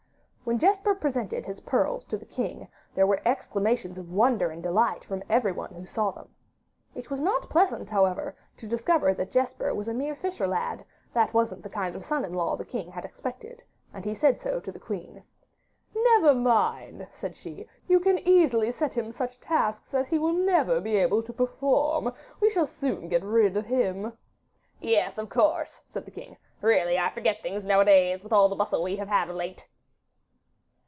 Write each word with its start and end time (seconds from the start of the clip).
When 0.43 0.57
Jesper 0.59 0.93
presented 0.95 1.45
his 1.45 1.61
pearls 1.61 2.03
to 2.05 2.17
the 2.17 2.25
king 2.25 2.67
there 2.93 3.07
were 3.07 3.21
exclamations 3.23 3.97
of 3.97 4.11
wonder 4.11 4.49
and 4.49 4.61
delight 4.61 5.05
from 5.05 5.23
everyone 5.29 5.73
who 5.75 5.85
saw 5.85 6.11
them. 6.11 6.33
It 6.93 7.09
was 7.09 7.21
not 7.21 7.49
pleasant, 7.49 7.89
however, 7.91 8.35
to 8.57 8.67
discover 8.67 9.13
that 9.13 9.31
Jesper 9.31 9.73
was 9.73 9.87
a 9.87 9.93
mere 9.93 10.13
fisher 10.15 10.45
lad; 10.47 10.83
that 11.13 11.33
wasn't 11.33 11.61
the 11.63 11.69
kind 11.69 11.95
of 11.95 12.03
son 12.03 12.25
in 12.25 12.33
law 12.33 12.57
that 12.57 12.65
the 12.65 12.69
king 12.69 12.91
had 12.91 13.05
expected, 13.05 13.63
and 13.93 14.03
he 14.03 14.13
said 14.13 14.41
so 14.41 14.59
to 14.59 14.73
the 14.73 14.79
queen. 14.79 15.23
'Never 15.95 16.33
mind,' 16.33 17.07
said 17.13 17.37
she, 17.37 17.65
'you 17.87 18.01
can 18.01 18.17
easily 18.27 18.71
set 18.71 18.95
him 18.95 19.13
such 19.13 19.39
tasks 19.39 19.93
as 19.93 20.07
he 20.09 20.17
will 20.19 20.33
never 20.33 20.81
be 20.81 20.97
able 20.97 21.23
to 21.23 21.31
perform: 21.31 22.11
we 22.41 22.49
shall 22.49 22.67
soon 22.67 23.07
get 23.07 23.23
rid 23.23 23.55
of 23.55 23.67
him.' 23.67 24.17
'Yes, 24.81 25.17
of 25.17 25.29
course,' 25.29 25.79
said 25.87 26.03
the 26.03 26.11
king; 26.11 26.35
'really 26.61 26.97
I 26.99 27.09
forget 27.11 27.41
things 27.43 27.63
nowadays, 27.63 28.21
with 28.23 28.33
all 28.33 28.49
the 28.49 28.55
bustle 28.57 28.83
we 28.83 28.97
have 28.97 29.07
had 29.07 29.29
of 29.29 29.35
late. 29.37 29.69